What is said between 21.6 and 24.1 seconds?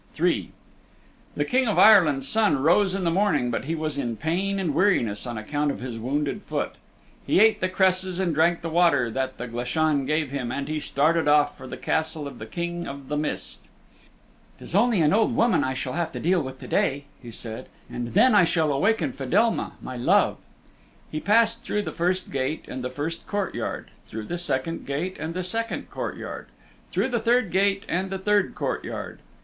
through the first gate and the first court yard,